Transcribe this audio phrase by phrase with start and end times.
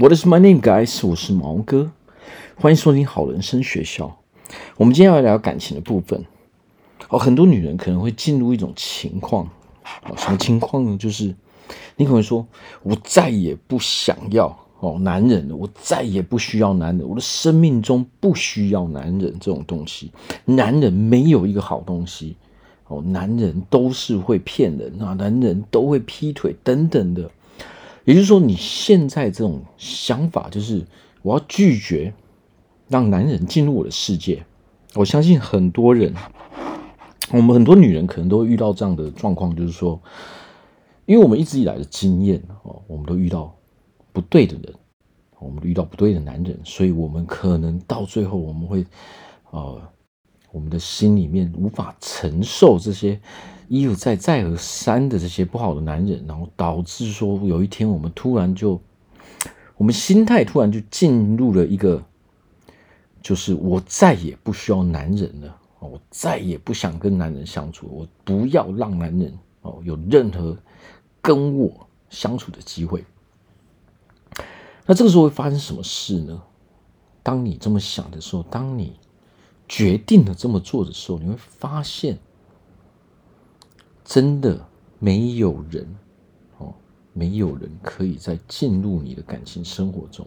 [0.00, 1.04] What is my name, guys？
[1.04, 1.90] 我是毛哥，
[2.54, 4.16] 欢迎收听好人生学校。
[4.76, 6.24] 我们今天要聊感情的部分。
[7.08, 9.50] 哦，很多女人可能会进入一种情况，
[10.04, 10.96] 哦，什么情况呢？
[10.96, 11.34] 就是
[11.96, 12.46] 你可能说，
[12.84, 20.12] 我再也不想要哦男人了，我再也不需要男人，我的生命中不需要男人这种东西。
[20.44, 22.36] 男人没有一个好东西
[22.86, 27.28] 哦，男人都是会骗人啊，男人都会劈腿等等的。
[28.08, 30.82] 也就是说，你现在这种想法就是
[31.20, 32.14] 我要拒绝
[32.88, 34.42] 让男人进入我的世界。
[34.94, 36.14] 我相信很多人，
[37.30, 40.00] 我们很多女人可能都会遇到这样的状况，就是说，
[41.04, 43.54] 因为我们一直以来的经验哦，我们都遇到
[44.10, 44.74] 不对的人，
[45.38, 48.86] 我们遇到不对的男人，所以我们可能到最后我们会，
[49.50, 49.82] 呃，
[50.52, 53.20] 我们的心里面无法承受这些。
[53.70, 58.80] 一而再、再而三的这些不好的男人，然后导致说有一天我们突然就，
[59.76, 62.02] 我们心态突然就进入了一个，
[63.20, 70.56] 就是我再也不需要男人了，我再也不想跟男人相处，我不要让男人哦有任何
[71.20, 73.04] 跟我相处的机会。
[74.86, 76.42] 那这个时候会发生什么事呢？
[77.22, 78.94] 当你这么想的时候，当你
[79.68, 82.18] 决定了这么做的时候，你会发现。
[84.04, 84.66] 真的
[84.98, 85.86] 没有人
[86.56, 86.72] 哦，
[87.12, 90.26] 没有人可以再进入你的感情生活中，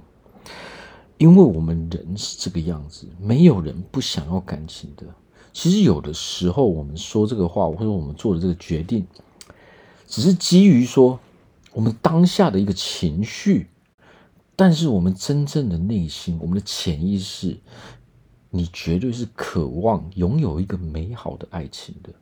[1.18, 5.04] 因为我们人是这个样子，没有人不想要感情的。
[5.52, 9.08] 其实有的时候我们说这个话，或者我们做的这个决定，
[10.06, 11.20] 只是基于说
[11.74, 13.68] 我们当下的一个情绪，
[14.56, 17.58] 但是我们真正的内心，我们的潜意识，
[18.52, 22.14] 你绝对是渴望拥有一个美好的爱情的。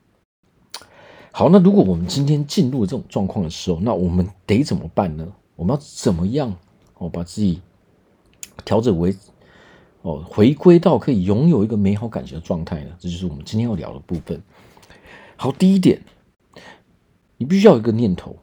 [1.31, 5.27] 好，那如果我们今天进入这种状况的时候，那我们得怎么办呢？
[5.55, 6.55] 我们要怎么样
[6.97, 7.61] 哦，把自己
[8.63, 9.15] 调整为
[10.01, 12.95] 哦，回归到可以拥有一个美好感情的状态呢？
[12.99, 14.41] 这就是我们今天要聊的部分。
[15.35, 16.01] 好，第一点，
[17.37, 18.35] 你必须要有一个念头，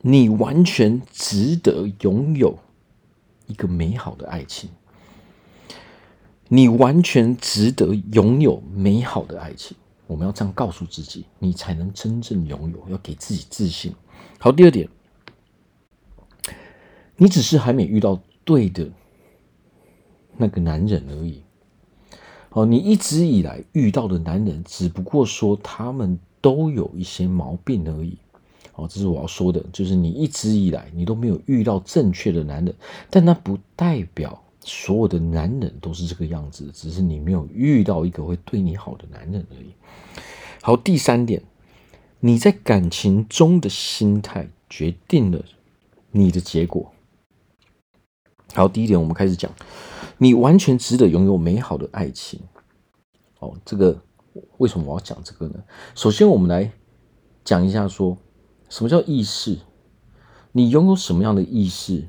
[0.00, 2.58] 你完全值得拥有
[3.46, 4.70] 一个美好的爱情，
[6.48, 9.76] 你完全值得拥有美好的爱情。
[10.06, 13.92] 我们要这样告诉自己，你才能真正拥有，要给自己自信。
[14.38, 14.88] 好，第二点，
[17.16, 18.88] 你只是还没遇到对的
[20.36, 21.42] 那个男人而已。
[22.50, 28.16] 哦，你一直以来遇到的男人，只不过说他们都有一些毛病而已。
[28.74, 32.72] 哦，这是我要说的，就是你一直以来你都没有遇到正确的男人，
[33.10, 34.40] 但那不代表。
[34.66, 39.72] 所有的男人都是这个样子，只是你没有遇到一个会对你好的男人而已。
[40.60, 41.40] 好，第三点，
[42.18, 45.44] 你在感情中的心态决定了
[46.10, 46.92] 你的结果。
[48.54, 49.48] 好，第一点，我们开始讲，
[50.18, 52.40] 你完全值得拥有美好的爱情。
[53.38, 54.02] 哦，这个
[54.58, 55.62] 为什么我要讲这个呢？
[55.94, 56.72] 首先，我们来
[57.44, 58.18] 讲一下，说
[58.68, 59.58] 什么叫意识？
[60.50, 62.08] 你拥有什么样的意识？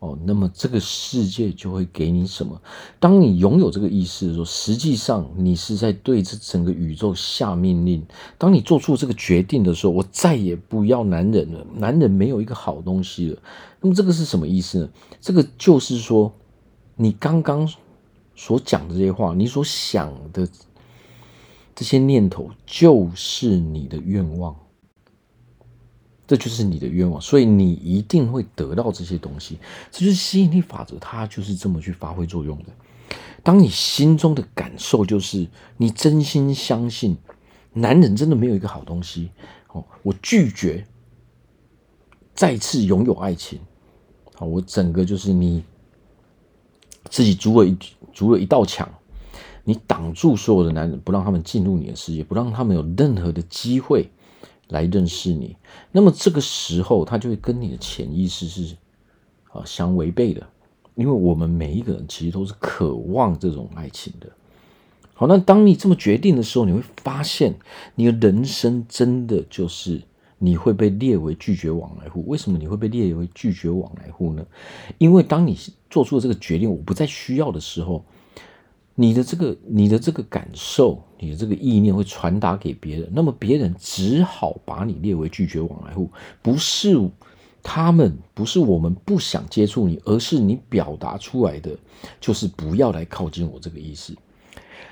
[0.00, 2.62] 哦，那么这个世界就会给你什么？
[3.00, 8.06] 当你拥有这个意识的时候，实际上你是在对这整个宇宙下命令。
[8.38, 13.42] 当你做出这个决定的时候，我再也不要男人了，男人没有一个好东西了。
[13.80, 14.88] 那么这个是什么意思呢？
[15.20, 16.32] 这个就是说，
[16.94, 17.68] 你刚刚
[18.36, 20.48] 所讲的这些话，你所想的
[21.74, 24.54] 这些念头，就是你的愿望。
[26.28, 29.58] 这就是你的愿望，所以你一定会得到这些东西。
[29.90, 32.64] 这就是吸引力法则，它就是这么去发挥作用的。
[33.42, 37.16] 当你心中的感受就是你真心相信
[37.72, 39.30] 男人真的没有一个好东西，
[39.72, 40.86] 哦，我拒绝
[42.34, 43.58] 再次拥有爱情。
[44.34, 45.64] 好，我整个就是你
[47.08, 47.74] 自己筑了一
[48.12, 48.86] 筑了一道墙，
[49.64, 54.10] 你挡住所有的男人，不让他们进入你的世界，不让他们有任何的机会。
[54.68, 55.56] 来认识你，
[55.90, 58.76] 那么这个时候他就会跟你的潜意识是
[59.50, 60.46] 啊相违背的，
[60.94, 64.28] 因为我们每一个人其实都是渴望这种爱情的。
[65.14, 67.54] 好，那当你这么决定的时候，你会发现
[67.94, 70.02] 你的人生真的就是
[70.38, 72.24] 你会被列为拒绝往来户。
[72.26, 74.46] 为什么你会被列为拒绝往来户呢？
[74.98, 75.58] 因为当你
[75.88, 78.04] 做出了这个决定，我不再需要的时候。
[79.00, 86.10] 你的这个，你的这个感受，你的这个意念会传达给别人，那么别人只好把你列为拒绝往来户。
[86.42, 86.98] 不是
[87.62, 91.78] 他们，不是我们不想接触你，而是你表达出来的
[92.20, 94.16] 就是不要来靠近我这个意思。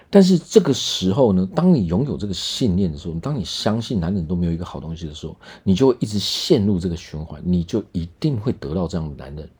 [0.09, 9.50] 但是这个时候呢，当你拥有这个信念的时候，当你相信男人都没有一个好东西的时候，你就会一直陷入这个循环，你就一定会得到这样的男人。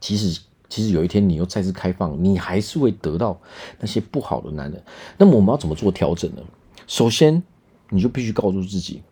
[0.00, 0.38] 其实
[0.68, 3.38] 其实有一天你又再次开放，你还是会得到
[3.78, 4.82] 那些不好的男人。
[5.16, 6.42] 那么我们要怎么做调整呢？
[6.86, 7.42] 首先，
[7.90, 9.02] 你就必须告诉自己，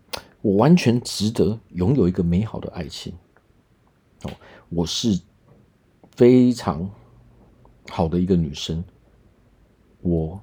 [0.41, 3.13] 我完全值得拥有一个美好的爱情。
[4.23, 4.31] 哦，
[4.69, 5.21] 我是
[6.17, 6.89] 非常
[7.89, 8.83] 好的一个女生，
[10.01, 10.41] 我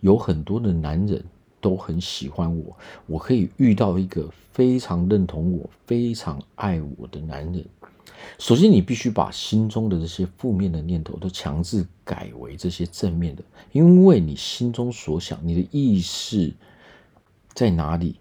[0.00, 1.24] 有很多的男人
[1.60, 2.76] 都很喜欢我，
[3.06, 7.64] 我可以遇到一个非常认同我、非常爱我的男人。
[8.38, 13.42] 首先，你必须把心中的这些负面的念头都强制改为这些正面的，
[13.72, 16.52] 因为你心中所想，你的意识
[17.52, 18.16] 在哪里，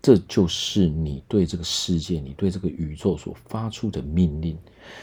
[0.00, 4.56] 这就是你对这个世界、你对这个宇宙所发出的命令，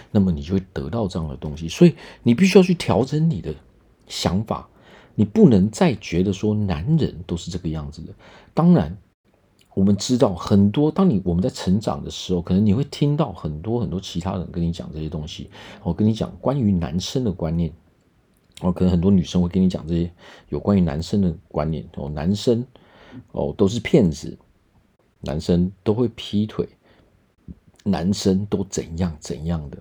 [0.09, 1.67] 那么你就会得到这样的东西。
[1.67, 3.53] 所以，你必须要去调整你的
[4.07, 4.67] 想法，
[5.15, 8.13] 你不能再觉得说男人都是这个样子的。
[8.53, 8.97] 当然。
[9.79, 15.49] 我们知道很多，当你我们在成长的时候，可能你会听到很多很多其他人跟你讲这些东西。
[15.83, 17.71] 我跟你讲关于男生的观念，
[18.59, 20.11] 哦，可能很多女生会跟你讲这些
[20.49, 21.87] 有关于男生的观念。
[21.95, 22.65] 哦，男生
[23.31, 24.37] 哦都是骗子，
[25.21, 26.67] 男生都会劈腿，
[27.85, 29.77] 男生都怎样怎样的。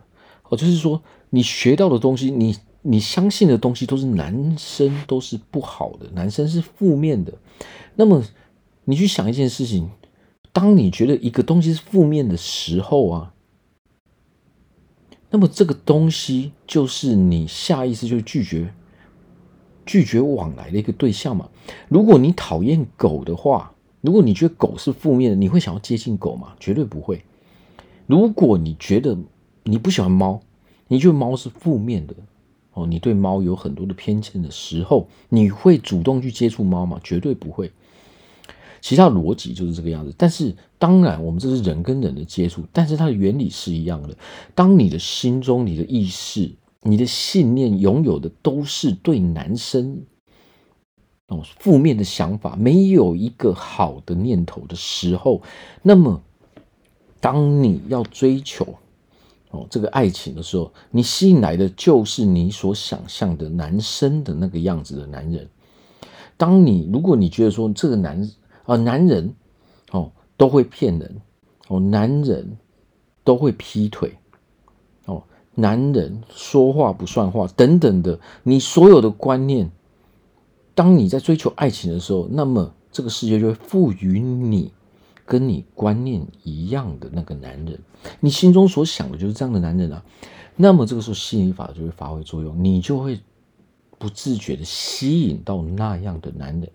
[0.48, 7.34] 哦，就是说你学到的东西，你你相信的东西，都是男生都是不好的，男生是负面的。
[7.96, 8.22] 那么。
[8.88, 9.90] 你去想一件事情，
[10.50, 13.34] 当你觉得一个东西是负面的时候啊，
[15.28, 18.72] 那么这个东西就是你下意识就拒绝
[19.84, 21.50] 拒绝往来的一个对象嘛。
[21.90, 26.54] 如果你讨厌狗的话，如果你觉得狗是负面的，你会想要接近狗吗？
[26.58, 27.22] 绝对不会。
[28.06, 29.18] 如果你觉得
[29.64, 30.40] 你不喜欢猫，
[30.86, 32.14] 你觉得猫是负面的
[32.72, 36.98] 哦，你对猫有很多的偏见的时候，你会主动去接触猫吗？
[37.04, 37.70] 绝对不会。
[38.80, 44.16] 其他逻辑就是这个样子，但是当然，我们这是人跟人的接触，但是它的原理是一样的。
[44.54, 46.50] 当你的心中、你的意识、
[46.82, 50.00] 你的信念拥有的都是对男生
[51.26, 55.42] 哦负面的想法，没有一个好的念头的时候，
[55.82, 56.22] 那么
[57.20, 58.64] 当你要追求
[59.50, 65.48] 哦这个爱情的时候，你吸引来的就是你所想象的男生的那个样子的男人。
[66.36, 68.30] 当你如果你觉得说这个男，
[68.68, 69.34] 啊，男人
[69.92, 71.22] 哦都会骗人
[71.68, 72.58] 哦，男人
[73.24, 74.18] 都会劈腿
[75.06, 75.22] 哦，
[75.54, 79.70] 男人说话不算话等等的，你所有的观念，
[80.74, 84.70] 当你在追求爱情的时候，那么这个世界就会赋予你
[85.24, 87.80] 跟你观念一样的那个男人，
[88.20, 90.04] 你心中所想的就是这样的男人啊，
[90.56, 93.18] 那么这个时候吸引力法则就会发挥作用，你就会
[93.98, 96.70] 不自觉的吸引到那样的男人。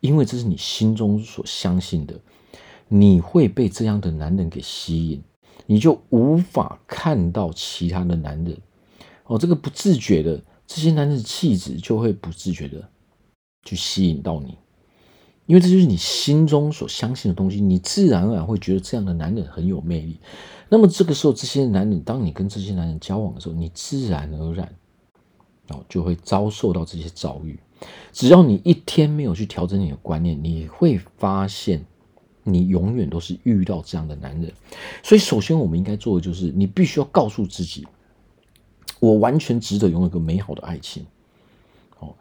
[0.00, 2.18] 因为这是你心中所相信的，
[2.88, 5.22] 你会被这样的男人给吸引，
[5.66, 8.56] 你就无法看到其他的男人。
[9.24, 12.88] 哦，这个不自觉的，这些男人的气质就会不自觉的
[13.64, 14.56] 去吸引到你，
[15.46, 20.20] 因为这就是你心中所相信的东西，你自然而然会觉得这样的男人很有魅力。
[20.68, 24.72] 那么这个时候，这些男人，当你跟这些男人交往的时候，你自然而然
[25.70, 27.58] 哦就会遭受到这些遭遇。
[28.12, 31.84] 只要你一天没有去调整你的观念，你会发现
[32.42, 34.52] 你永远都是遇到这样的男人。
[35.02, 37.86] 所以，首先我们应该做的就是，你必须要告诉自己，
[39.00, 41.06] 我完全值得拥有一个美好的爱情。
[41.98, 42.14] 哦，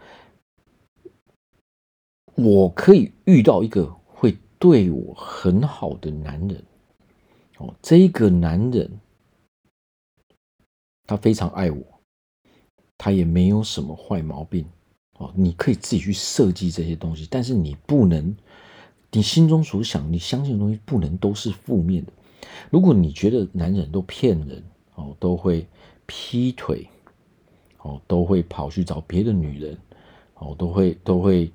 [2.35, 6.63] 我可以遇到一个会对我很好的男人。
[7.57, 8.99] 哦，这个男人，
[11.07, 11.81] 他非常爱我，
[12.97, 14.65] 他也没有什么坏毛病。
[15.17, 18.35] 哦，你可以自己去设计这些东西，但是你不能，
[19.11, 22.11] 你心中所想、你相信的东西不能都是负面的。
[22.69, 24.63] 如果你觉得男人都骗人，
[24.95, 25.65] 哦，都会
[26.05, 26.87] 劈腿，
[27.81, 29.77] 哦，都会跑去找别的女人，
[30.35, 31.49] 哦，都会都会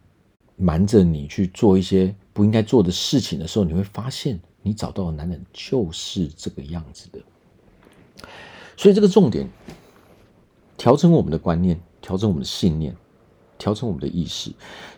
[0.57, 7.19] 瞒着你去做一些不应该做的事情的时候，你会发现你找到的男人就是这个样子的。
[8.77, 9.47] 所以这个重点，
[10.79, 12.97] 调整我们的观念，调整我们的信念。
[13.61, 14.51] 调整我们的意识，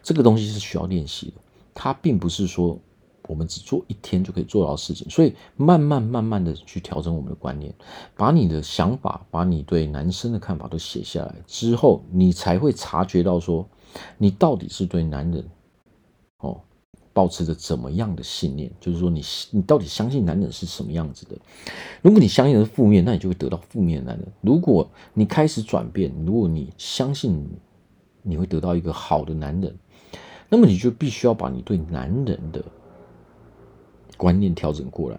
[0.03, 1.33] 这个东西是需要练习的。
[1.75, 2.79] 它并不是说
[3.27, 7.75] 我们只做一天就可以做到的事情，所以慢慢慢慢的去调整我们的观念，
[8.17, 13.67] 把你的想法，把你对男生的看法都写下来之后，你才会察觉到说，
[14.19, 15.45] 你到底是对男人
[16.39, 16.61] 哦，
[17.15, 18.71] 保持着怎么样的信念？
[18.79, 21.37] 就是说你，你你到底相信男人是什么样子的？
[22.03, 24.33] 如果你相信的是负面，那你就会得到负面的男人。
[24.43, 27.49] 如果你开始转变，如果你相信。
[28.23, 29.77] 你会得到一个好的男人，
[30.49, 32.65] 那么你就必须要把你对男人的
[34.17, 35.19] 观念调整过来。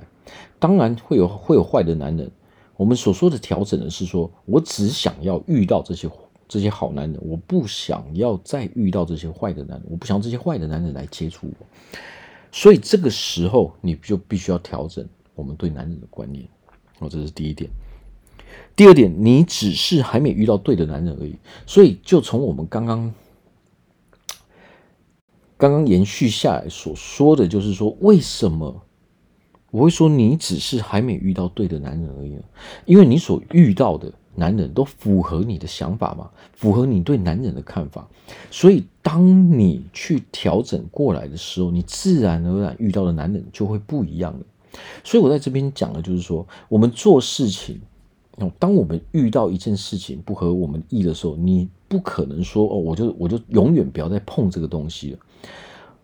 [0.57, 2.31] 当然会有会有坏的男人，
[2.77, 6.09] 我们所说的调整的是说，我只想要遇到这些
[6.47, 11.65] 这些好男人，我不想要再遇到这些坏的男人，我不想这些坏的男人来接触我。
[12.51, 15.05] 所以这个时候，你就必须要调整
[15.35, 16.47] 我们对男人的观念。
[16.99, 17.69] 哦，这是第一点。
[18.75, 21.35] 第二点，你只是还没遇到对的男人而已。
[21.65, 23.13] 所以，就从我们刚刚
[25.57, 28.81] 刚刚延续下来所说的就是说，为什么？
[29.71, 32.43] 我会说，你只是还没遇到对的男人而已呢，
[32.85, 38.07] 因为你所遇到的男人都符合你的想法嘛，符合你对男人的看法。
[38.51, 44.45] 所以，当你去调整过来的时候，你自然而然遇到的男人就会不一样了。
[45.03, 47.81] 所以我在这边讲的就是说，我们做事情，
[48.35, 55.19] 那当我们遇到一件事情不合我们意的时候，你不可能说哦，我就我就永远不要再碰这个东西了。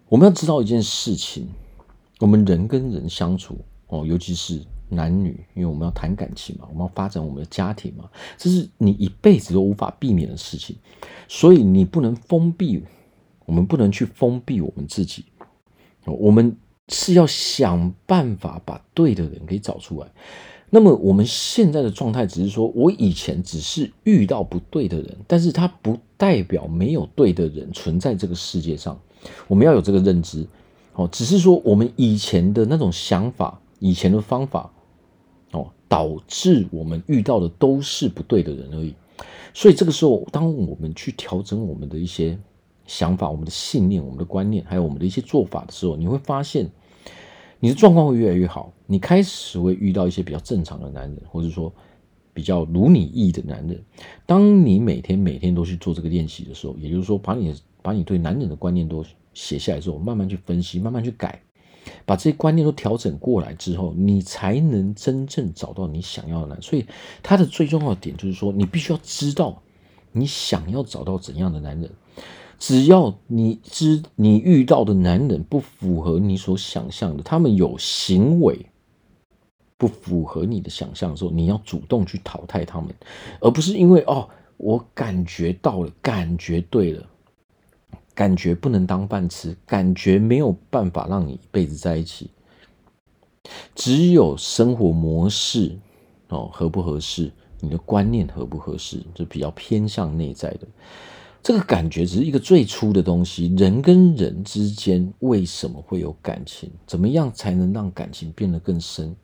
[0.07, 1.47] 我们要知道一件事情。
[2.19, 3.57] 我们人跟人相处
[3.87, 10.75] 哦，尤其是男女，因为我们要谈感情嘛，我们要发展我们的家庭嘛，这是你一辈子都无法避免的事情，
[11.29, 12.83] 所以你不能封闭，
[13.45, 15.23] 我们不能去封闭我们自己，
[16.03, 16.57] 我们
[16.89, 20.07] 是要想办法把对的人给找出来。
[20.69, 28.99] 那么我们现在的状态只是说，我以前只是遇到不对的人，但是它不代表没有对的人存在这个世界上，
[29.47, 30.45] 我们要有这个认知。
[30.93, 34.69] 哦，只是说我们以前的那种想法，以前的方法，
[35.51, 38.93] 哦，导致我们遇到的都是不对的人而已。
[39.53, 42.37] 所以这个时候，当我们去调整我们的一些
[42.85, 46.69] 想法、我们的信念、我们的观念，还有我们的一些做法的时候，你会发现
[47.59, 48.73] 你的状况会越来越好。
[48.85, 51.73] 你开始会遇到一些比较正常的男人，或者说
[52.33, 53.79] 比较如你意的男人。
[54.25, 61.41] 当你每天每天都去做这个练习的时候，也就是说，把你把你对男人的观念都写下来之后，慢慢去分析，慢慢去改，
[62.05, 66.61] 把这些观念都调整过来之后，你才能真正找到你想要的男人。
[66.61, 66.85] 所以，
[67.21, 69.61] 他的最重要的点就是说，你必须要知道
[70.11, 71.89] 你想要找到怎样的男人。
[72.59, 78.65] 只要你知你遇到的男人不符合你所想象的，他们有行为
[79.77, 82.93] 不符合你的想象的时候，你要主动去淘汰他们，
[83.39, 87.05] 而不是因为哦，我感觉到了，感觉对了。
[88.13, 92.29] 感觉不能当饭吃，感觉没有办法让你一辈子在一起。
[93.73, 95.77] 只有生活模式
[96.27, 100.67] 哦合不合适，你的观念合不合适，就比较偏向内在的。
[101.41, 103.53] 这个感觉只是一个最初的东西。
[103.57, 106.69] 人跟人之间为什么会有感情？
[106.85, 109.15] 怎么样才能让感情变得更深？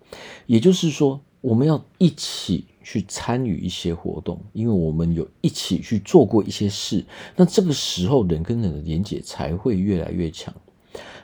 [0.45, 7.03] 也就是说，我们要一起去参与一些活动，因为我们有一起去做过一些事，
[7.35, 10.53] 那这个时候人跟人的连结才会越来越强。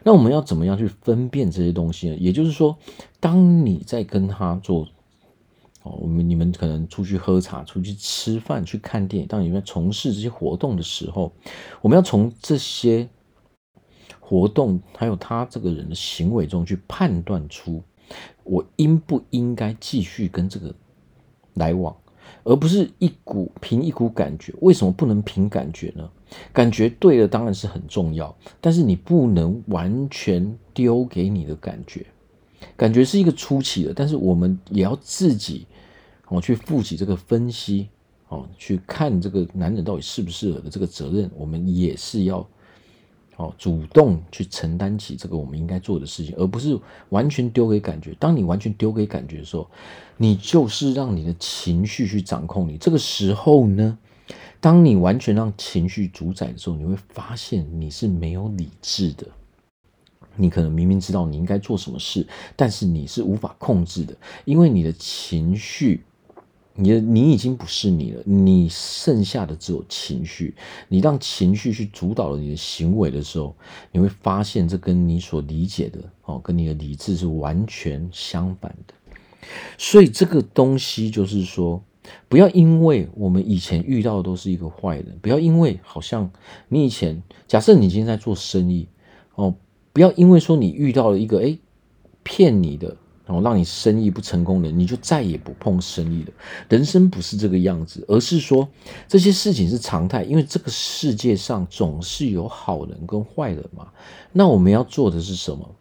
[0.04, 2.16] 那我们要怎么样去分辨这些东西呢？
[2.20, 2.78] 也就是说，
[3.20, 4.88] 当你在跟他做，
[5.84, 11.34] 哦，我们你们可能出去喝茶、出去吃饭、去看电影，当你们在从事这些活动的时候，
[11.82, 13.10] 我们要从这些
[14.20, 17.82] 活动还有他这个人的行为中去判断出。
[18.44, 20.76] 我应不应该继续跟这个
[21.54, 21.96] 来往，
[22.44, 24.54] 而不是一股凭一股感觉？
[24.60, 26.10] 为什么不能凭感觉呢？
[26.52, 32.06] 感觉对了当然是很重要，但是你不能完全丢给你的感觉。
[32.76, 35.66] 感觉是一个初期的，但是我们也要自己
[36.32, 37.90] 哦去负起这个分析
[38.30, 42.48] 哦，去看这个男人到底适不适合的这个责任，我们也是要。
[43.38, 46.78] 哦，主动去承担起这个我们应该做的事情，而不是
[47.10, 48.14] 完全丢给感觉。
[48.20, 49.68] 当你完全丢给感觉的时候，
[50.18, 52.78] 你就是让你的情绪去掌控你。
[52.78, 53.98] 这个时候呢，
[54.60, 59.26] 当你完全让情绪主宰的时候，你会发现你是没有理智的。
[60.36, 66.04] 你可能明明知道你应该做什么事，但是你是无法控制的，因为你的情绪。
[66.74, 70.56] 你的你已经不是你了，你剩下的只有情绪。
[70.88, 73.54] 你让情绪去主导了你的行为的时候，
[73.92, 78.94] 你会发现这跟你所理解的哦，跟你的理智是完全相反的。
[79.78, 81.84] 所以这个东西就是说，
[82.30, 86.32] 不要因为我们以前遇到的都是一个坏人，不要因为好像
[86.70, 88.88] 你以前假设你今天在做生意
[89.36, 89.54] 哦，
[89.92, 91.60] 不要因为说你遇到了一个诶
[92.24, 92.96] 骗你的。
[93.32, 96.34] 然后让你生意不成功的，你就再也不碰生意了。
[96.68, 98.68] 人生不是这个样子，而是说
[99.08, 103.88] 这些事情是常态，因为这个世界上总是有好人跟坏人嘛。
[104.34, 105.74] 那我们要做的是什么？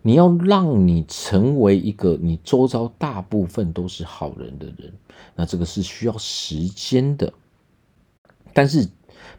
[0.00, 4.92] 你要让你成为一个你周遭大部分都是好人的人，
[5.34, 7.32] 那这个是需要时间的。
[8.52, 8.88] 但是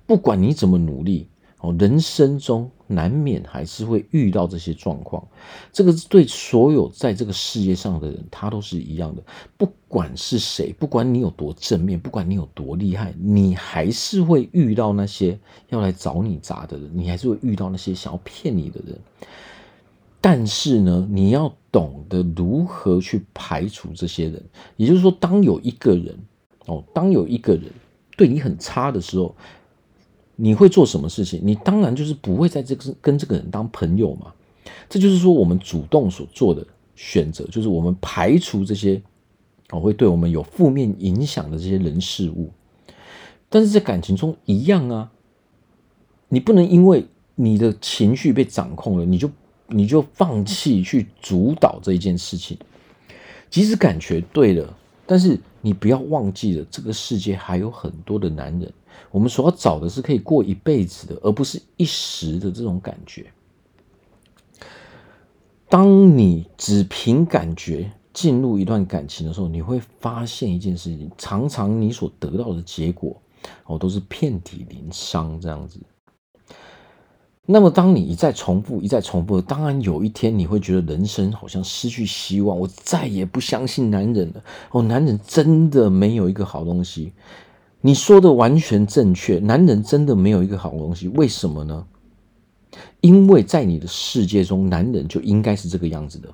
[0.06, 1.30] 不管你怎么努力。
[1.64, 5.26] 哦，人生中难免还是会遇到这些状况，
[5.72, 9.24] 这个是对所有在这个世界上的人，他都是一样的。
[9.56, 15.40] 不管是谁，不管你有多正面，不管你有多厉害，你还是会遇到那些
[15.70, 19.00] 要来找你砸的人，你还是会遇到那些想要骗你的人。
[20.20, 24.44] 但是呢，你要懂得如何去排除这些人。
[24.76, 26.20] 也就是说，当有一个人
[26.66, 27.64] 哦，当有一个人
[28.18, 29.34] 对你很差的时候。
[30.36, 31.40] 你会做什么事情？
[31.44, 34.34] 你当然就是不会在这个跟这个人当朋友嘛。
[34.90, 39.02] 这就是说，我们主动所做的选择，就是我们排除这些
[39.72, 42.50] 哦会对我们有负面影响的这些人事物。
[43.50, 45.12] 但是在感情中一样啊，
[46.30, 49.30] 你不能因为你的情绪被掌控了，你就
[49.68, 52.58] 你就放弃去主导这一件事情。
[53.50, 58.72] 即使感觉对了，但是你不要忘记了，这个世界还有很多的男人。
[59.12, 63.26] 我们所要找的是可以过一辈子的，而不是一时的这种感觉。
[65.68, 73.20] 当你只凭感觉进入一段感情的时候，你会发现一件事情：常常你所得到的结果，
[73.66, 75.80] 哦，都是遍体鳞伤这样子。
[77.46, 84.42] 那么，当你一再重复、一再重复，当然有一天你会觉得人生好像失去希望，我再也不相信男人了。
[84.72, 87.12] 哦，男人真的没有一个好东西。
[87.82, 91.86] 你说的完全正确，男人真的没有一个好东西，为什么呢？
[93.02, 96.30] 因为在你的世界中，男人就应该是这个样子的。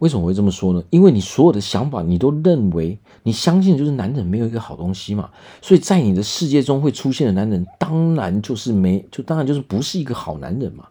[0.00, 0.82] 为什么会这么说呢？
[0.90, 5.30] 因为你所有的想法，你都认为你相信就是男人没有一个好东西嘛，
[5.62, 10.88] 所以在你的世界中会出现的男人，当然就是没，就当然就是不是一个好男人嘛。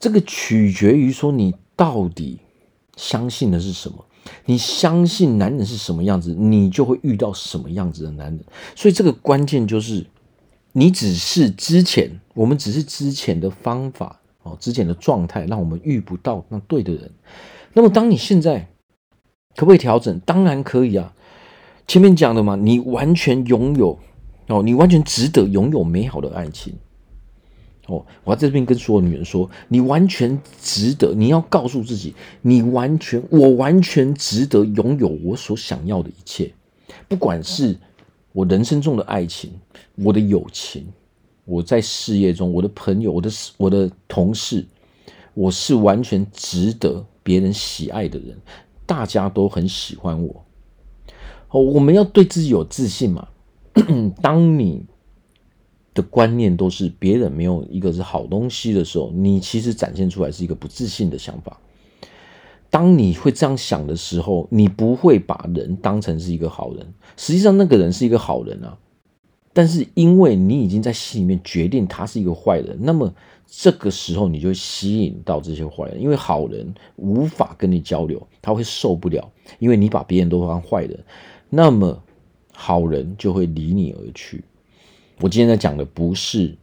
[0.00, 2.38] 这个取决于说你到底
[2.96, 4.04] 相信的是什么。
[4.46, 8.44] 你相信男人是什么样子，你就会遇到什么样子的男人。
[8.76, 10.06] 所以这个关键就是，
[10.70, 17.10] 你只是之前，我们只是之前的方法哦，之前的状态，让我们遇不到那对的人。
[17.74, 18.68] 那么，当你现在
[19.56, 20.18] 可不可以调整？
[20.20, 21.14] 当然可以啊。
[21.86, 23.98] 前面讲的嘛，你完全拥有
[24.48, 26.74] 哦，你完全值得拥有美好的爱情。
[27.88, 31.12] 哦，我要在这边跟所有女人说，你完全值得。
[31.12, 36.52] 你要告诉自己，你完全，我完全值得拥有我所想要的一切，
[37.08, 37.76] 不管是
[38.32, 39.50] 我人生中的爱情，
[39.96, 40.86] 我的友情，
[41.44, 44.64] 我在事业中，我的朋友，我的我的同事，
[45.34, 48.36] 我是完全值得别人喜爱的人，
[48.86, 50.44] 大家都很喜欢我。
[51.50, 53.28] 哦，我们要对自己有自信嘛。
[54.22, 54.84] 当你。
[55.94, 61.58] 的观念都是别人没有一个是好东西的时候，你其实展现出来是一个不自信的想法。
[62.70, 66.94] 当你会这样想的时候，你不会把人当成是一个好人。
[67.18, 68.78] 实际上，那个人是一个好人啊，
[69.52, 73.12] 但是因为你已经在心里面决定他是一个坏人，那么
[73.46, 80.98] 这个时候你就会吸引到这些坏人，因为好人无法跟你交流，他会受不了，因为你把别人都当坏人，
[81.50, 82.02] 那么
[82.52, 84.42] 好人就会离你而去。
[85.20, 86.56] 我今天在讲的不是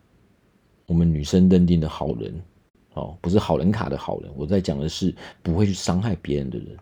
[0.87, 2.33] 我们女生认定的好人，
[2.95, 4.31] 哦，不是好人卡的好人。
[4.35, 6.75] 我在讲的是不会去伤害别人的人。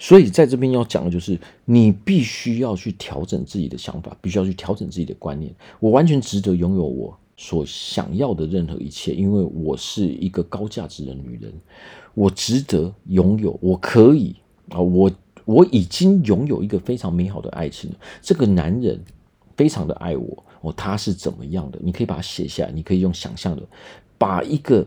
[0.00, 5.54] 所以在这边要讲的就是，你必须要去调整自己的想法，必须要去调整自己的观念。
[5.78, 11.52] 我完全值得拥有我所想要的任何一切，因为我是一个高价值的女人，
[12.14, 14.34] 我值得拥有，我可以
[14.70, 15.10] 啊，我
[15.44, 17.96] 我已经拥有一个非常美好的爱情了。
[18.22, 18.98] 这个男人
[19.54, 20.44] 非常的爱我。
[20.62, 21.78] 哦，他是怎么样的？
[21.82, 23.62] 你可以把它写下来，你可以用想象的，
[24.18, 24.86] 把一个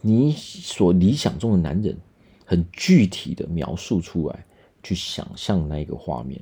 [0.00, 1.96] 你所理想中的男人
[2.44, 4.44] 很具体的描述出来，
[4.82, 6.40] 去想象那个画面，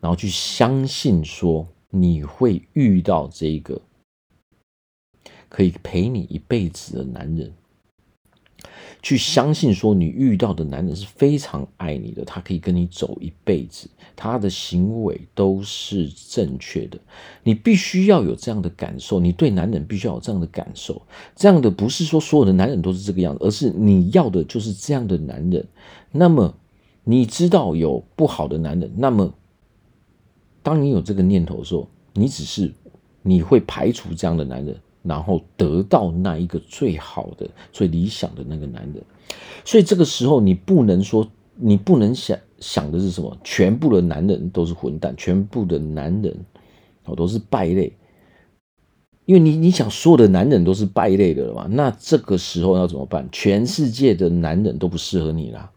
[0.00, 3.80] 然后去相信说你会遇到这个
[5.48, 7.52] 可以陪你一辈子的男人。
[9.02, 16.98] 去相信说你遇到的男人是非常爱你的，他可以跟你走一辈子，他的行为都是正确的。
[17.42, 21.00] 你必须要有这样的感受，你对男人必须要有这样的感受。
[21.34, 25.66] 这样的不是说所有的男人都是这个样子，而是你要的就是这样的男人。
[26.12, 26.54] 那么
[27.04, 29.34] 你知道有不好的男人，那么
[30.62, 32.72] 当你有这个念头的时候，你只是
[33.22, 34.76] 你会排除这样的男人。
[35.02, 39.02] 然后得到那一个最好的、最理想的那个男人，
[39.64, 43.36] 所以这个时候你不能说，你不能想想的是什么？
[43.42, 46.36] 全部的男人都是混蛋，全部的男人
[47.04, 47.92] 哦都是败类，
[49.24, 51.66] 因为你你想所有的男人都是败类的了嘛？
[51.70, 53.26] 那这个时候要怎么办？
[53.32, 55.70] 全世界的男人都不适合你啦，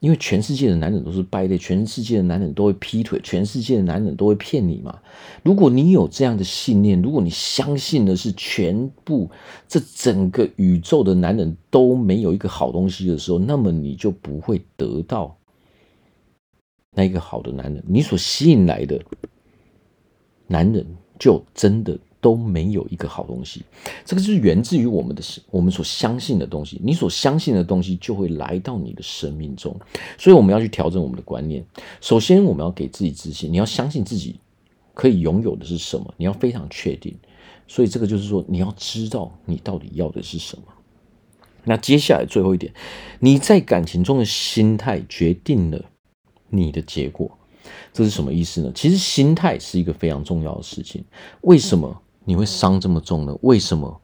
[0.00, 4.96] 因为全世界的男人都是败类，全世界的男人都会劈腿，全世界的男人都会骗你嘛。
[5.42, 9.28] 如果你有这样的信念，如果你相信的是全部
[9.66, 15.36] 这整个宇宙的男人都没有一个好东西的时候，那么你就不会得到
[16.92, 19.00] 那一个好的男人，你所吸引来的
[20.46, 20.86] 男人
[21.18, 21.98] 就真的。
[22.20, 23.62] 都没有一个好东西，
[24.04, 26.80] 这个就是源自于我们的我们所相信的东西。
[26.82, 29.74] 你所相信的东西就会来到你的生命中，
[30.18, 31.64] 所以我们要去调整我们的观念。
[32.00, 34.40] 首先，我们要给自己自信，你要相信自己
[34.94, 37.16] 可以拥有的是什么，你要非常确定。
[37.68, 40.62] 所以，这个就是说，你要知道你到底要的是什么。
[41.64, 42.72] 那接下来最后一点，
[43.20, 45.84] 你在感情中的心态决定了
[46.48, 47.30] 你的结果。
[47.92, 48.72] 这是什么意思呢？
[48.74, 51.04] 其实心态是一个非常重要的事情。
[51.42, 52.02] 为什么？
[52.28, 53.34] 你会伤这么重呢？
[53.40, 54.02] 为什么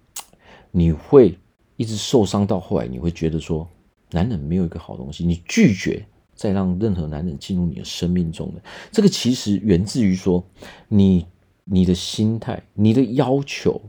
[0.70, 1.38] 你会
[1.78, 2.86] 一直受伤到后来？
[2.86, 3.66] 你会觉得说，
[4.10, 8.60] 男人没有一个好东西，你拒绝再让任何男人进入你的生命中的
[8.92, 10.44] 这个，其实源自于说
[10.88, 11.24] 你
[11.64, 13.80] 你的心态、你的要求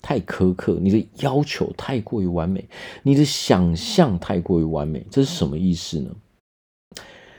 [0.00, 2.64] 太苛刻，你的要求太过于完美，
[3.02, 5.04] 你的想象太过于完美。
[5.10, 6.14] 这是什么意思呢？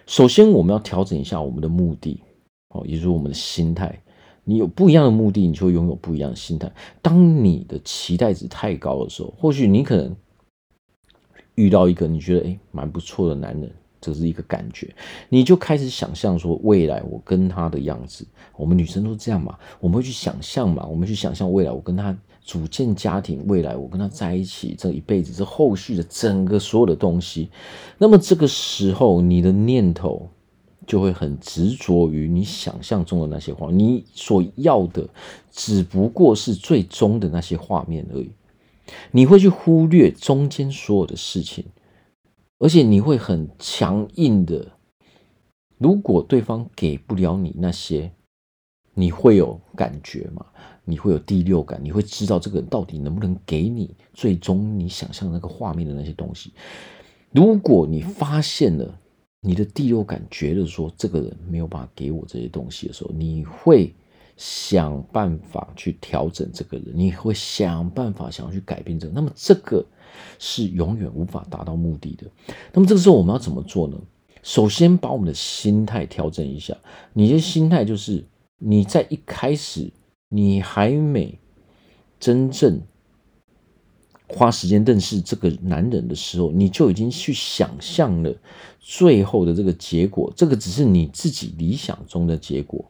[0.08, 2.22] 首先，我们要调整一下我们的目的，
[2.68, 3.98] 哦，也就是我们的心态。
[4.46, 6.72] 你有不一样的目的，你就会拥有不一样的心态。
[7.02, 10.16] 当你的期待值太高的时候，或许你可能
[11.56, 14.94] 遇到一个你觉得诶蛮不错的男人，这是一个感觉，
[15.30, 18.26] 你就开始想象说未来我跟他的样子。
[18.58, 27.50] 我们女生都这样嘛，我们会去想象嘛，我们去想象未来我跟他组建家庭，未来我跟他在一起这一辈子，这后续的整个所有的东西。
[27.98, 30.30] 那么这个时候，你的念头。
[30.86, 35.08] 就会很执着于你想象中的那些画，你所要的
[35.52, 38.30] 只不过是最终的那些画面而已。
[39.12, 41.66] 你会去忽略中间所有的事情，
[42.60, 44.72] 而且你会很强硬的。
[45.78, 48.12] 如果对方给不了你那些，
[48.94, 50.46] 你会有感觉吗？
[50.86, 56.52] 你会有第六感，你会知道这个人到底能不能给你最终你想象那个画面的那些东西。
[57.32, 59.00] 如果你发现了。
[59.46, 63.94] 你的第六感觉得说这个人没有办法给我这些东西的时候，你会
[64.38, 69.14] 想办法去调整这个人，你会想办法想要去改变这个。
[69.14, 69.86] 那么这个
[70.40, 72.26] 是永远无法达到目的的。
[72.72, 73.98] 那么这个时候我们要怎么做呢？
[74.44, 76.78] 首先把我们的心态调整一下。
[77.12, 78.26] 你的心态就是
[78.58, 79.92] 你在一开始
[80.30, 81.38] 你还没
[82.18, 82.82] 真正。
[84.34, 88.34] 花时间认识这个男人的时候，你就已经去想象了
[88.80, 90.34] 最后的这个结果。
[90.36, 92.84] 这个只是你自己理想中的结果。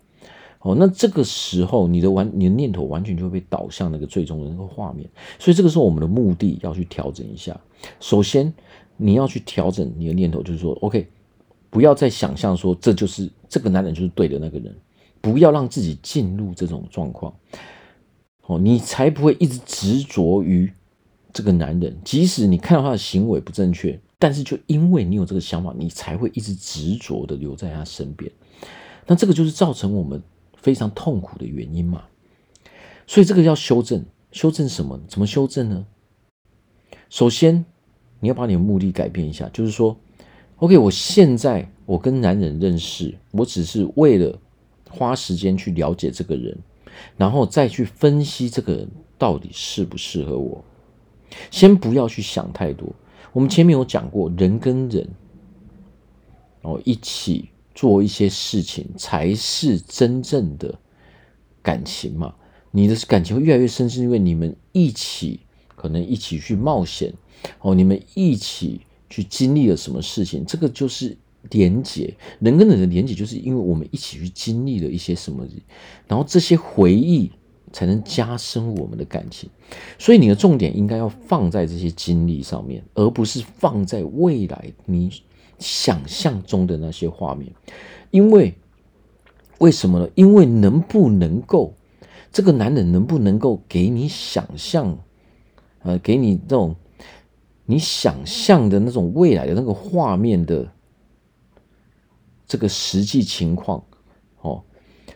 [0.60, 5.06] 哦，那这个时候你的完，你的念头完全就会被导向那个最终的那个画面。
[5.38, 7.60] 所以这个时候我们的目的要去调整一下。
[8.00, 8.54] 首先，
[8.96, 11.06] 你要去调整你的念头，就是说，OK，
[11.70, 14.74] 不要再想象说这就是这个男人就是对的那个人，
[15.20, 17.34] 不要让自己进入这种状况。
[18.46, 20.72] 哦，你才不会一直执着于。
[21.34, 28.32] 这个男人，即使你看到他的行为不正确，但是就因为你有这个想法，你才会一直执着的留在他身边。
[29.08, 30.22] 那这个就是造成我们
[30.56, 32.04] 非常痛苦的原因嘛。
[33.08, 35.00] 所以这个要修正，修正什么？
[35.08, 35.86] 怎么修正呢？
[37.10, 37.66] 首先，
[38.20, 39.98] 你要把你的目的改变一下，就是说
[40.58, 44.40] ，OK，我现在我跟男人认识，我只是为了
[44.90, 46.58] 花时间去了解这个人，
[47.18, 50.64] 然后再去分析这个人到底适不适合我。
[51.52, 52.88] 先不要去想太多。
[53.32, 55.08] 我们前面有讲过，人跟人
[56.62, 60.74] 哦一起做一些事情，才是真正的
[61.62, 62.36] 感情嘛。
[62.72, 67.14] 你的感情会越来越深，是因为你们一起可能一起去冒险
[67.62, 71.18] 哦，你们一起去经历了什么事情，这个就是
[71.50, 72.16] 连结。
[72.40, 75.48] 人跟人的连结，就是因为我们一起去经历了一些什么，
[76.08, 77.32] 然后这些回忆。
[77.74, 79.50] 才能加深我们的感情，
[79.98, 85.12] 所以你的重点应该要放在这些经历上面，而不是放在未来你
[85.58, 87.52] 想象中的那些画面。
[88.12, 88.54] 因为
[89.58, 90.08] 为什么呢？
[90.14, 91.74] 因为能不能够
[92.32, 94.96] 这个男人能不能够给你想象，
[95.80, 96.76] 呃，给你这种
[97.66, 100.72] 你想象的那种未来的那个画面的
[102.46, 103.84] 这个实际情况，
[104.42, 104.64] 哦，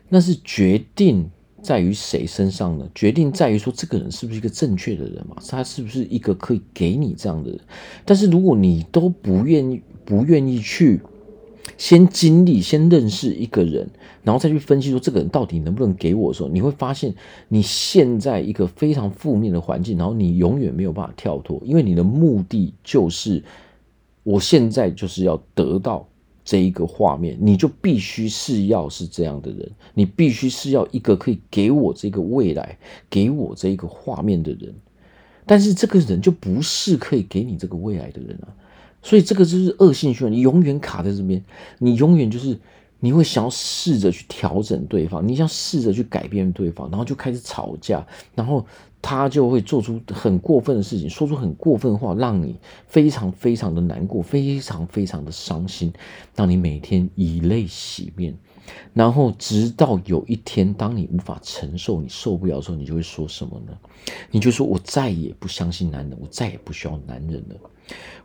[0.09, 1.29] 那是决定。
[1.67, 2.89] 在于谁身上呢？
[2.95, 5.35] 决定在于说这个人是不是一个正确的人嘛？
[5.49, 7.59] 他是不是一个可以给你这样的人？
[8.05, 11.01] 但是如果你都不愿意，不愿意去
[11.77, 13.85] 先经历、先认识一个人，
[14.23, 17.13] 然后再去分析说这个人到底能不能给我的时候，你会发现
[17.49, 23.43] 你现在一个非常负面的环境，然后你永远没有办法跳脱，因为你的目的就是
[24.23, 26.07] 我现在就是要得到
[26.47, 32.77] 这一个画面，你就必须是要是这样的人，你必须是要一个可以给我这个未来、
[33.09, 34.73] 给我这一个画面的人。
[35.45, 38.47] 但是这个人就不是可以给你这个未来的人啊，
[39.01, 41.43] 所以这个就是恶性循环，你永远卡在这边，
[41.79, 42.57] 你永远就是。
[42.99, 48.65] 你会想要试着去调整对方，你想试着去改变对方，然后就开始吵架，然后
[49.01, 55.93] 他就会做出很过分的事情，说出很过分的话，让你非常非常的难过，非常非常的伤心，
[56.35, 58.37] 让你每天以泪洗面，
[58.93, 63.77] 然后直到有一天，当你无法承受，你受不了的时候，你就会说什么呢？
[64.31, 67.55] 你就说：“我再也不相信男人，我再也不需要男人了，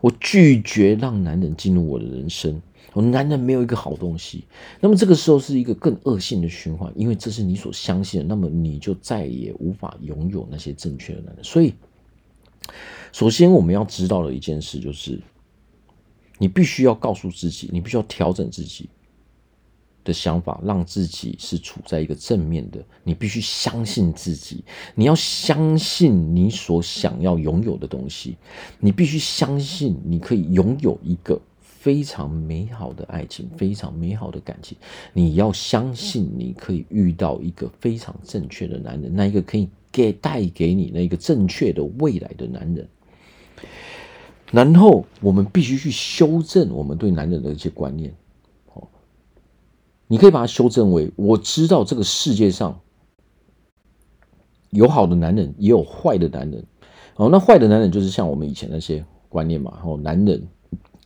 [0.01, 2.61] 我拒绝让男人进入我的人生。”
[2.95, 4.45] 我男人没有一个好东西，
[4.79, 11.43] 那么这个时候是一个更恶性的循环，因为这是你所相信的，那么你就再也无法拥有那些正确的男人。
[11.43, 11.73] 所以，
[13.11, 15.19] 首先我们要知道的一件事就是，
[16.37, 18.91] 你必须要告诉自己，你必须要调整自己
[20.05, 22.79] 的想法，让自己是处在一个正面的。
[23.05, 28.37] 你必须相信自己，你要相信你所想要拥有的东西，
[28.79, 31.41] 你必须相信你可以拥有一个。
[31.83, 34.79] 非常美好的爱情，非常美好的感情，
[35.13, 42.89] 你要相信你可以遇到一个非常正确的男人，那一个可以给带给你那个正确的未来的男人。
[44.53, 48.15] 然后我们必须去修正我们对男人的一些观念。
[50.13, 52.79] 你可以把它修正为：我知道这个世界上
[54.69, 56.63] 有好的男人，也有坏的男人。
[57.17, 59.79] 哦，那坏的男人就是像我们以前那些观念嘛。
[59.83, 60.47] 哦，男人。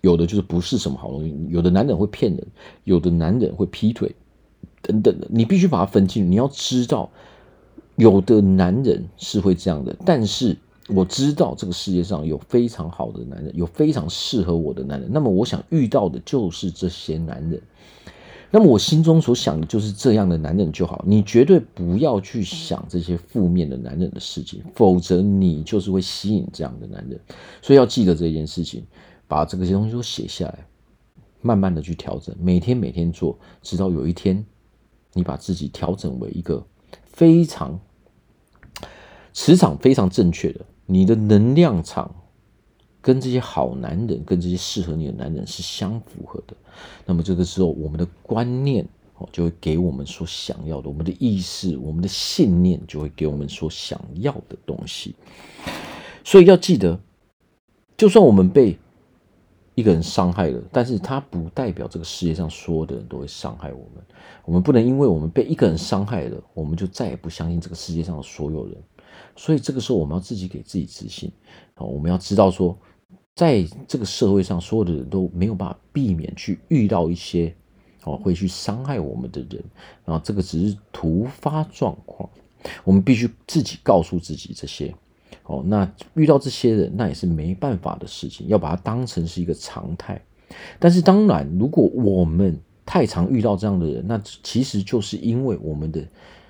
[0.01, 2.47] 有的就是不是什么好东西，有的男人会骗人，
[2.83, 4.12] 有的男人会劈腿，
[4.83, 6.29] 等等的，你必须把它分清楚。
[6.29, 7.09] 你要知道，
[7.95, 10.57] 有的男人是会这样的，但是
[10.88, 15.09] 我知道这个世界上有非常好的男人，有非常适合我的男人。
[15.12, 17.61] 那么我想遇到的就是这些男人，
[18.50, 21.04] 那么我心中所想的就是这样的男人就好。
[21.06, 27.20] 你绝对不要去想这些负面的男人的事情，否则你就是会吸引这样的男人。
[27.61, 28.85] 所以要记得这件事情。
[29.28, 30.64] 把这个些东西都写下来，
[31.42, 34.46] 慢慢的去调整，每天每天做，直到有一天，
[35.14, 36.64] 你把自己调整为一个
[37.06, 37.80] 非常
[39.32, 42.14] 磁场非常正确的，你的能量场
[43.07, 46.57] 跟这些好男人，跟这些适合你的男人是相符合的。
[47.05, 55.14] 那么这个时候，我们的观念哦，就会给我们所想要的，我们的意识，我们的信念就会给我们所想要的东西。
[56.25, 56.99] 所以要记得，
[57.97, 58.77] 就算我们被
[59.77, 64.05] 一个人伤害了，但是他不代表这个世界上所有的人都会伤害我们。
[64.45, 68.77] 我们不能因为我们被一个人伤害了，我们就再也不相信这个世界上的所有人。
[69.37, 71.31] 所以这个时候，我们要自己给自己自信。
[71.75, 72.77] 好我们要知道说，
[73.37, 77.55] 在这个社会上，所有的人都没有办法避免去遇到一些
[78.03, 79.62] 哦会去伤害我们的人。
[80.05, 82.29] 然后这个只是突发状况，
[82.83, 84.92] 我们必须自己告诉自己这些。
[85.44, 90.20] 哦，那遇到这些人，那也是没办法的事情，要把它当成是一个常态。
[90.79, 96.03] 但是当然，如果我们太常遇到这样的人，那其实就是因为我们的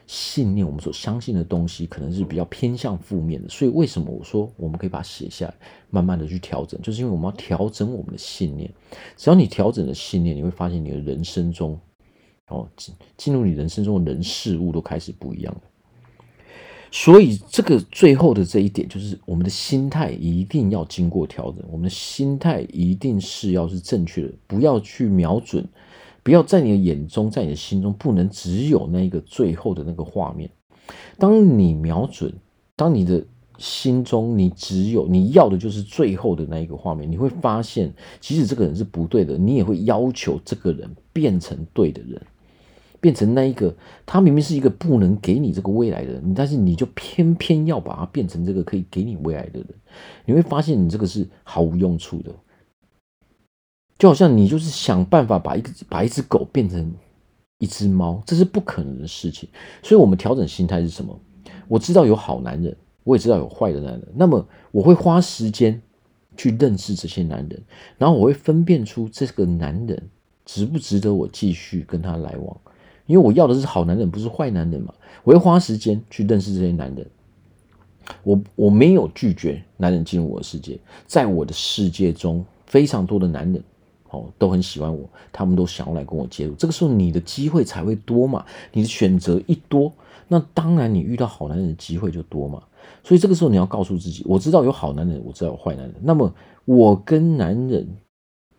[0.07, 3.49] 信念，我们所相信的东西可能是比较偏向负面的。
[3.49, 5.55] 所以为什么我说我们可以把它写下来，
[5.91, 8.73] 慢慢的去调整，就是因为我们要调整我们的信念。
[9.17, 11.79] 只要你调整了信念，你会发现你的人生中，
[12.49, 15.61] 哦，进进入你人生中的人事物都开始不一样了。
[16.93, 21.63] 所以，这个最后的这一点，就是我们的心态一定要经过调整。
[21.69, 25.67] 我们的心态一定是要是正确的，不要去瞄准，
[26.27, 30.51] 不要在你的眼中，在你的心中，不能只有那一个最后的那个画面。
[31.19, 32.35] 当你瞄准，
[32.75, 33.25] 当你的
[33.59, 42.21] 心中你只有你要的就是最后的那一个画面，你会发现，即使这个人是不对的，你也会要求这个人变成对的人。
[43.01, 43.73] 变成那一个，
[44.05, 49.69] 他明明是一个不能给你这个未来的人，但是你就偏偏要把它变成这个可以给你未来的人，
[50.25, 52.33] 你会发现你这个是毫无用处的，
[53.99, 56.93] 就好像你就是想办法把一个把一只狗变成
[57.59, 59.49] 一只猫，这是不可能的事情。
[59.83, 61.19] 所以，我们调整心态是什么？
[61.69, 65.81] 我知道有好男人，我也知道有坏的男人，那么我会花时间
[66.37, 67.63] 去认识这些男人，
[67.97, 70.11] 然后我会分辨出这个男人
[70.45, 72.57] 值不值得我继续跟他来往。
[73.07, 74.93] 因为我要的是好男人，不是坏男人嘛。
[75.23, 77.07] 我会花时间去认识这些男人。
[78.23, 83.63] 我我没有拒绝男人进入我的世界，在我的世界中，非常多的男人
[84.11, 86.55] 哦都很喜欢我，他们都想要来跟我接触。
[86.55, 89.93] 这个时候你的机会才会多嘛，你的选择一多，
[90.29, 92.63] 那当然你遇到好男人的机会就多嘛。
[93.03, 95.95] 所以这个时候你要告诉自己，我知道有好男人，我知道有坏男人。
[96.03, 96.33] 那么
[96.65, 97.87] 我跟男人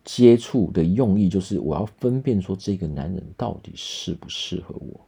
[0.04, 5.07] 接触的用意，就是我要分辨说这个男人到底适不适合我。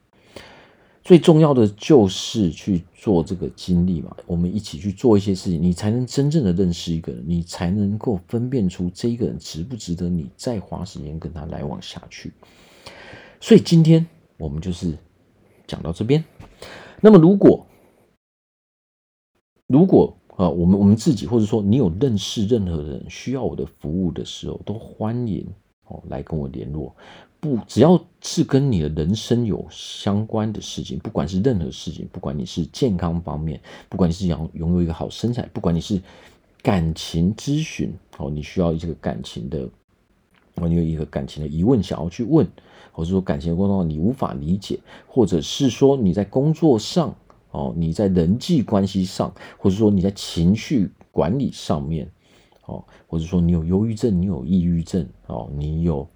[1.03, 12.33] 最重要的就是去做这个经历嘛，我们一起去做一些事情，你才能真正的认识一个人，你才能够分辨出这一个人值不值得你再花时间跟他来往下去。
[13.41, 14.07] 所以今天
[14.39, 14.97] 我们就是
[15.67, 16.23] 讲到这边。
[17.01, 17.67] 那么如果
[19.67, 25.47] 如果啊，我们我们自己或者说你有认识任何人需要我的服务的时候，都欢迎
[25.87, 26.95] 哦来跟我联络。
[27.41, 36.03] 不，只要是跟你的人生有相关的事情，不管是任何事情，不管你是健康方面，不管你是想拥有一个好身材，不管你是
[36.63, 39.67] 感情咨询，哦，你需要这个感情的，
[40.57, 42.47] 哦，你有一个感情的疑问想要去问，
[42.93, 47.17] 或者说感情的过程中你无法理解，或者是说你在工作上，
[47.53, 52.07] 哦，你在人际关系上，或者说你在情绪管理上面，
[52.67, 56.07] 哦，或者说你有忧郁症，你有抑郁症，哦，你有。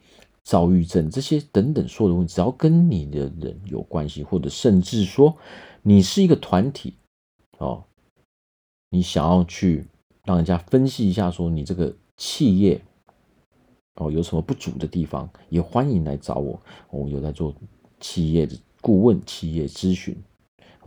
[0.45, 5.35] 躁郁症这些等等所有的问题，只要跟你的人有关系，或者甚至说
[5.83, 6.95] 你是一个团体
[7.59, 7.83] 哦，
[8.91, 9.87] 你想要去
[10.25, 12.81] 让人家分析一下，说你这个企业
[13.97, 16.61] 哦有什么不足的地方，也欢迎来找我。
[16.91, 17.55] 我有在做
[17.99, 20.15] 企业的顾问、企业咨询，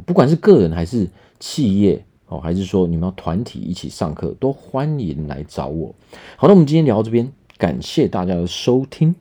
[0.06, 5.96] 不管是个人还是企业哦，还是说你们要团体一起上课，都欢迎来找我。
[6.36, 9.16] 好，那我们今天聊到这边，感谢大家的收听。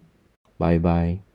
[0.59, 1.26] 拜拜。